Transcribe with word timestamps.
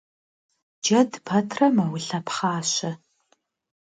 Джэд 0.83 1.11
пэтрэ 1.25 1.67
мэулъэпхъащэ. 1.75 2.91